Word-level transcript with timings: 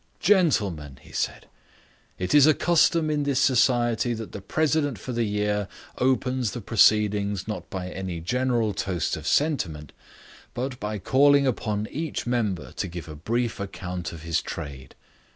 "Gentlemen," 0.19 0.97
he 1.01 1.11
said, 1.11 1.45
"it 2.17 2.33
is 2.33 2.47
a 2.47 2.55
custom 2.55 3.11
in 3.11 3.21
this 3.21 3.39
society 3.39 4.15
that 4.15 4.31
the 4.31 4.41
president 4.41 4.97
for 4.97 5.11
the 5.11 5.25
year 5.25 5.67
opens 5.99 6.53
the 6.53 6.59
proceedings 6.59 7.47
not 7.47 7.69
by 7.69 7.87
any 7.87 8.19
general 8.19 8.73
toast 8.73 9.15
of 9.15 9.27
sentiment, 9.27 9.93
but 10.55 10.79
by 10.79 10.97
calling 10.97 11.45
upon 11.45 11.87
each 11.91 12.25
member 12.25 12.71
to 12.71 12.87
give 12.87 13.07
a 13.07 13.15
brief 13.15 13.59
account 13.59 14.11
of 14.11 14.23
his 14.23 14.41
trade. 14.41 14.95